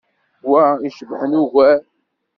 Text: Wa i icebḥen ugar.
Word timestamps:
Wa 0.51 0.63
i 0.79 0.83
icebḥen 0.89 1.39
ugar. 1.41 1.81